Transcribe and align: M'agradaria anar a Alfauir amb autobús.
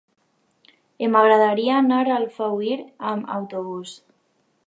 M'agradaria 1.15 1.75
anar 1.81 2.01
a 2.09 2.17
Alfauir 2.17 2.79
amb 3.13 3.31
autobús. 3.39 3.97